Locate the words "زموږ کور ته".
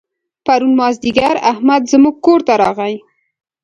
1.91-2.53